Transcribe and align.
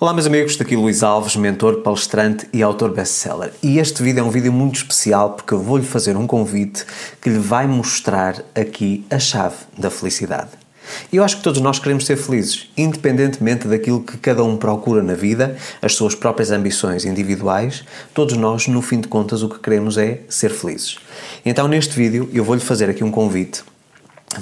Olá 0.00 0.12
meus 0.12 0.26
amigos, 0.26 0.56
daqui 0.56 0.74
Luís 0.74 1.04
Alves, 1.04 1.36
mentor, 1.36 1.76
palestrante 1.76 2.48
e 2.52 2.64
autor 2.64 2.92
best-seller. 2.92 3.52
E 3.62 3.78
este 3.78 4.02
vídeo 4.02 4.20
é 4.20 4.22
um 4.24 4.30
vídeo 4.30 4.52
muito 4.52 4.74
especial 4.74 5.30
porque 5.30 5.54
eu 5.54 5.62
vou-lhe 5.62 5.86
fazer 5.86 6.16
um 6.16 6.26
convite 6.26 6.84
que 7.22 7.30
lhe 7.30 7.38
vai 7.38 7.68
mostrar 7.68 8.42
aqui 8.56 9.06
a 9.08 9.20
chave 9.20 9.54
da 9.78 9.90
felicidade. 9.90 10.50
Eu 11.12 11.22
acho 11.22 11.36
que 11.36 11.44
todos 11.44 11.60
nós 11.60 11.78
queremos 11.78 12.06
ser 12.06 12.16
felizes, 12.16 12.68
independentemente 12.76 13.68
daquilo 13.68 14.02
que 14.02 14.18
cada 14.18 14.42
um 14.42 14.56
procura 14.56 15.00
na 15.00 15.14
vida, 15.14 15.56
as 15.80 15.94
suas 15.94 16.16
próprias 16.16 16.50
ambições 16.50 17.04
individuais, 17.04 17.84
todos 18.12 18.36
nós, 18.36 18.66
no 18.66 18.82
fim 18.82 19.00
de 19.00 19.06
contas, 19.06 19.42
o 19.44 19.48
que 19.48 19.60
queremos 19.60 19.96
é 19.96 20.22
ser 20.28 20.50
felizes. 20.50 20.98
Então, 21.46 21.68
neste 21.68 21.96
vídeo, 21.96 22.28
eu 22.32 22.42
vou-lhe 22.42 22.60
fazer 22.60 22.90
aqui 22.90 23.04
um 23.04 23.12
convite 23.12 23.62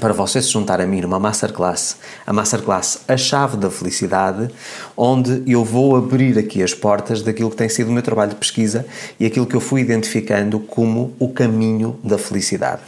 para 0.00 0.12
você 0.12 0.40
se 0.40 0.48
juntar 0.48 0.80
a 0.80 0.86
mim 0.86 1.00
numa 1.00 1.18
masterclass, 1.18 1.96
a 2.26 2.32
masterclass 2.32 3.00
A 3.08 3.16
Chave 3.16 3.56
da 3.56 3.70
Felicidade, 3.70 4.48
onde 4.96 5.42
eu 5.46 5.64
vou 5.64 5.96
abrir 5.96 6.38
aqui 6.38 6.62
as 6.62 6.74
portas 6.74 7.22
daquilo 7.22 7.50
que 7.50 7.56
tem 7.56 7.68
sido 7.68 7.88
o 7.88 7.92
meu 7.92 8.02
trabalho 8.02 8.30
de 8.30 8.36
pesquisa 8.36 8.86
e 9.18 9.26
aquilo 9.26 9.46
que 9.46 9.54
eu 9.54 9.60
fui 9.60 9.80
identificando 9.80 10.60
como 10.60 11.14
o 11.18 11.28
caminho 11.28 11.98
da 12.02 12.18
felicidade. 12.18 12.82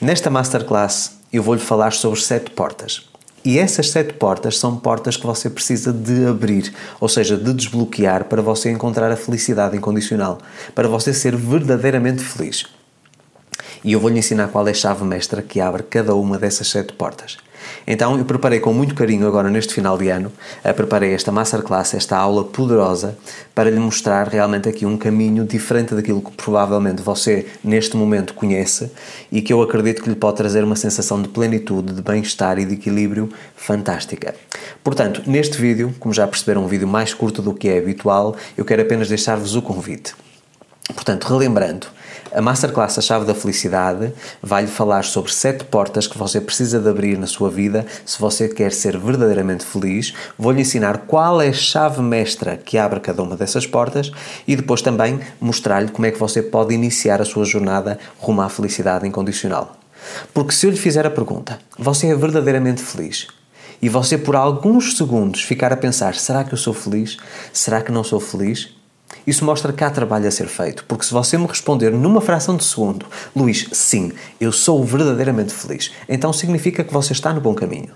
Nesta 0.00 0.30
masterclass 0.30 1.18
eu 1.32 1.42
vou-lhe 1.42 1.60
falar 1.60 1.92
sobre 1.92 2.20
sete 2.20 2.50
portas. 2.50 3.08
E 3.42 3.58
essas 3.58 3.90
sete 3.90 4.12
portas 4.12 4.58
são 4.58 4.76
portas 4.76 5.16
que 5.16 5.26
você 5.26 5.48
precisa 5.48 5.92
de 5.92 6.26
abrir, 6.26 6.74
ou 7.00 7.08
seja, 7.08 7.38
de 7.38 7.54
desbloquear 7.54 8.24
para 8.24 8.42
você 8.42 8.70
encontrar 8.70 9.10
a 9.10 9.16
felicidade 9.16 9.76
incondicional, 9.76 10.38
para 10.74 10.86
você 10.88 11.14
ser 11.14 11.34
verdadeiramente 11.36 12.22
feliz 12.22 12.66
e 13.84 13.92
eu 13.92 14.00
vou-lhe 14.00 14.18
ensinar 14.18 14.48
qual 14.48 14.66
é 14.66 14.70
a 14.70 14.74
chave 14.74 15.04
mestra 15.04 15.42
que 15.42 15.60
abre 15.60 15.82
cada 15.82 16.14
uma 16.14 16.38
dessas 16.38 16.68
sete 16.68 16.92
portas. 16.92 17.38
Então 17.86 18.16
eu 18.18 18.24
preparei 18.24 18.60
com 18.60 18.72
muito 18.72 18.94
carinho 18.94 19.26
agora 19.26 19.50
neste 19.50 19.74
final 19.74 19.96
de 19.96 20.08
ano, 20.08 20.32
eh, 20.62 20.72
preparei 20.72 21.12
esta 21.12 21.32
masterclass, 21.32 21.94
esta 21.94 22.16
aula 22.16 22.44
poderosa, 22.44 23.16
para 23.54 23.70
lhe 23.70 23.78
mostrar 23.78 24.28
realmente 24.28 24.68
aqui 24.68 24.86
um 24.86 24.96
caminho 24.96 25.44
diferente 25.44 25.94
daquilo 25.94 26.20
que 26.20 26.30
provavelmente 26.32 27.02
você 27.02 27.46
neste 27.62 27.96
momento 27.96 28.34
conhece 28.34 28.90
e 29.30 29.42
que 29.42 29.52
eu 29.52 29.62
acredito 29.62 30.02
que 30.02 30.08
lhe 30.08 30.16
pode 30.16 30.36
trazer 30.36 30.64
uma 30.64 30.76
sensação 30.76 31.20
de 31.20 31.28
plenitude, 31.28 31.92
de 31.92 32.02
bem-estar 32.02 32.58
e 32.58 32.64
de 32.64 32.74
equilíbrio 32.74 33.30
fantástica. 33.56 34.34
Portanto, 34.82 35.22
neste 35.26 35.58
vídeo, 35.60 35.94
como 35.98 36.14
já 36.14 36.26
perceberam, 36.26 36.64
um 36.64 36.68
vídeo 36.68 36.88
mais 36.88 37.12
curto 37.12 37.42
do 37.42 37.54
que 37.54 37.68
é 37.68 37.78
habitual, 37.78 38.36
eu 38.56 38.64
quero 38.64 38.82
apenas 38.82 39.08
deixar-vos 39.08 39.54
o 39.54 39.62
convite. 39.62 40.14
Portanto, 40.94 41.24
relembrando, 41.24 41.86
a 42.32 42.40
Masterclass 42.40 42.96
A 42.96 43.02
Chave 43.02 43.26
da 43.26 43.34
Felicidade 43.34 44.12
vai-lhe 44.40 44.68
falar 44.68 45.04
sobre 45.04 45.32
sete 45.32 45.64
portas 45.64 46.06
que 46.06 46.16
você 46.16 46.40
precisa 46.40 46.78
de 46.78 46.88
abrir 46.88 47.18
na 47.18 47.26
sua 47.26 47.50
vida 47.50 47.84
se 48.06 48.20
você 48.20 48.48
quer 48.48 48.72
ser 48.72 48.96
verdadeiramente 48.96 49.64
feliz. 49.64 50.14
Vou-lhe 50.38 50.60
ensinar 50.60 50.98
qual 51.08 51.42
é 51.42 51.48
a 51.48 51.52
chave 51.52 52.00
mestra 52.00 52.56
que 52.56 52.78
abre 52.78 53.00
cada 53.00 53.20
uma 53.22 53.36
dessas 53.36 53.66
portas 53.66 54.12
e 54.46 54.54
depois 54.54 54.80
também 54.80 55.18
mostrar-lhe 55.40 55.88
como 55.88 56.06
é 56.06 56.12
que 56.12 56.20
você 56.20 56.40
pode 56.40 56.72
iniciar 56.72 57.20
a 57.20 57.24
sua 57.24 57.44
jornada 57.44 57.98
rumo 58.18 58.42
à 58.42 58.48
felicidade 58.48 59.08
incondicional. 59.08 59.76
Porque 60.32 60.52
se 60.52 60.66
eu 60.66 60.70
lhe 60.70 60.76
fizer 60.76 61.04
a 61.04 61.10
pergunta, 61.10 61.58
você 61.76 62.06
é 62.06 62.14
verdadeiramente 62.14 62.80
feliz? 62.80 63.26
E 63.82 63.88
você 63.88 64.16
por 64.16 64.36
alguns 64.36 64.96
segundos 64.96 65.42
ficar 65.42 65.72
a 65.72 65.76
pensar, 65.76 66.14
será 66.14 66.44
que 66.44 66.54
eu 66.54 66.58
sou 66.58 66.74
feliz? 66.74 67.16
Será 67.52 67.82
que 67.82 67.90
não 67.90 68.04
sou 68.04 68.20
feliz? 68.20 68.79
Isso 69.26 69.44
mostra 69.44 69.72
que 69.72 69.84
há 69.84 69.90
trabalho 69.90 70.26
a 70.26 70.30
ser 70.30 70.46
feito, 70.46 70.84
porque 70.86 71.04
se 71.04 71.12
você 71.12 71.36
me 71.36 71.46
responder 71.46 71.90
numa 71.90 72.20
fração 72.20 72.56
de 72.56 72.64
segundo, 72.64 73.06
Luís, 73.34 73.66
sim, 73.72 74.12
eu 74.40 74.52
sou 74.52 74.82
verdadeiramente 74.84 75.52
feliz, 75.52 75.90
então 76.08 76.32
significa 76.32 76.82
que 76.82 76.92
você 76.92 77.12
está 77.12 77.32
no 77.32 77.40
bom 77.40 77.54
caminho. 77.54 77.90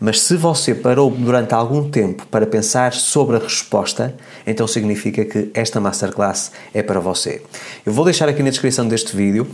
Mas 0.00 0.20
se 0.20 0.36
você 0.36 0.74
parou 0.74 1.10
durante 1.10 1.54
algum 1.54 1.88
tempo 1.88 2.26
para 2.26 2.46
pensar 2.46 2.92
sobre 2.92 3.36
a 3.36 3.38
resposta, 3.38 4.14
então 4.46 4.66
significa 4.66 5.24
que 5.24 5.50
esta 5.54 5.80
masterclass 5.80 6.50
é 6.74 6.82
para 6.82 7.00
você. 7.00 7.42
Eu 7.84 7.92
vou 7.92 8.04
deixar 8.04 8.28
aqui 8.28 8.42
na 8.42 8.50
descrição 8.50 8.88
deste 8.88 9.16
vídeo 9.16 9.46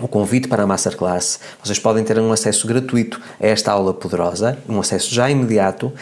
o 0.00 0.08
convite 0.08 0.48
para 0.48 0.62
a 0.62 0.66
Masterclass. 0.66 1.40
Vocês 1.62 1.78
podem 1.78 2.04
ter 2.04 2.18
um 2.18 2.32
acesso 2.32 2.66
gratuito 2.66 3.20
a 3.40 3.46
esta 3.46 3.72
aula 3.72 3.94
poderosa, 3.94 4.58
um 4.68 4.80
acesso 4.80 5.14
já 5.14 5.30
imediato 5.30 5.86
uh, 5.86 5.92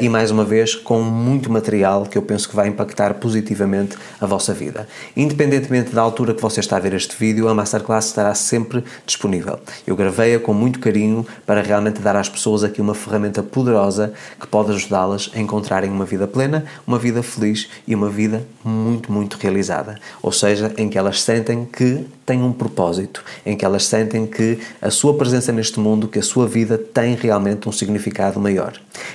e, 0.00 0.08
mais 0.08 0.30
uma 0.30 0.44
vez, 0.44 0.74
com 0.74 1.02
muito 1.02 1.50
material 1.50 2.04
que 2.04 2.16
eu 2.16 2.22
penso 2.22 2.48
que 2.48 2.54
vai 2.54 2.68
impactar 2.68 3.14
positivamente 3.14 3.96
a 4.20 4.26
vossa 4.26 4.54
vida. 4.54 4.86
Independentemente 5.16 5.94
da 5.94 6.02
altura 6.02 6.34
que 6.34 6.42
você 6.42 6.60
está 6.60 6.76
a 6.76 6.80
ver 6.80 6.94
este 6.94 7.16
vídeo, 7.16 7.48
a 7.48 7.54
Masterclass 7.54 8.06
estará 8.06 8.34
sempre 8.34 8.84
disponível. 9.04 9.58
Eu 9.86 9.96
gravei-a 9.96 10.38
com 10.38 10.54
muito 10.54 10.78
carinho 10.78 11.26
para 11.44 11.62
realmente 11.62 12.00
dar 12.00 12.16
às 12.16 12.28
pessoas 12.28 12.62
aqui 12.62 12.80
uma 12.80 12.94
ferramenta 12.94 13.42
poderosa 13.42 14.12
que 14.40 14.46
pode 14.46 14.72
ajudá-las 14.72 15.30
a 15.34 15.40
encontrarem 15.40 15.90
uma 15.90 16.04
vida 16.04 16.26
plena, 16.26 16.64
uma 16.86 16.98
vida 16.98 17.22
feliz 17.22 17.68
e 17.86 17.94
uma 17.94 18.08
vida 18.08 18.46
muito, 18.64 19.10
muito 19.10 19.36
realizada. 19.36 19.98
Ou 20.22 20.30
seja, 20.30 20.72
em 20.76 20.88
que 20.88 20.96
elas 20.96 21.22
sentem 21.22 21.64
que 21.64 22.06
têm 22.32 22.42
um 22.42 22.52
propósito 22.52 23.22
em 23.44 23.56
que 23.56 23.64
elas 23.64 23.84
sentem 23.84 24.26
que 24.26 24.58
a 24.80 24.90
sua 24.90 25.16
presença 25.16 25.52
neste 25.52 25.78
mundo, 25.78 26.08
que 26.08 26.18
a 26.18 26.22
sua 26.22 26.46
vida 26.46 26.78
tem 26.78 27.14
realmente 27.14 27.68
um 27.68 27.72
significado 27.72 28.40
maior. 28.40 28.72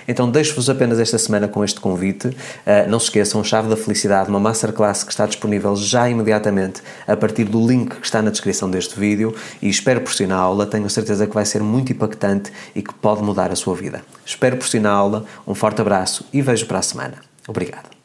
Então 0.07 0.29
deixo-vos 0.29 0.69
apenas 0.69 0.99
esta 0.99 1.17
semana 1.17 1.47
com 1.47 1.63
este 1.63 1.79
convite. 1.79 2.27
Uh, 2.27 2.87
não 2.87 2.99
se 2.99 3.05
esqueçam, 3.05 3.43
Chave 3.43 3.69
da 3.69 3.75
Felicidade, 3.75 4.29
uma 4.29 4.39
masterclass 4.39 5.03
que 5.03 5.11
está 5.11 5.25
disponível 5.25 5.75
já 5.75 6.07
imediatamente 6.07 6.81
a 7.07 7.17
partir 7.17 7.45
do 7.45 7.65
link 7.65 7.95
que 7.95 8.05
está 8.05 8.21
na 8.21 8.29
descrição 8.29 8.69
deste 8.69 8.99
vídeo 8.99 9.35
e 9.61 9.67
espero 9.67 10.01
por 10.01 10.13
si 10.13 10.27
na 10.27 10.35
aula, 10.35 10.65
tenho 10.65 10.89
certeza 10.89 11.25
que 11.25 11.33
vai 11.33 11.45
ser 11.45 11.63
muito 11.63 11.91
impactante 11.91 12.51
e 12.75 12.81
que 12.83 12.93
pode 12.93 13.23
mudar 13.23 13.51
a 13.51 13.55
sua 13.55 13.75
vida. 13.75 14.01
Espero 14.25 14.57
por 14.57 14.67
si 14.67 14.79
na 14.79 14.91
aula, 14.91 15.25
um 15.47 15.55
forte 15.55 15.81
abraço 15.81 16.25
e 16.31 16.41
vejo 16.41 16.67
para 16.67 16.79
a 16.79 16.83
semana. 16.83 17.15
Obrigado. 17.47 17.96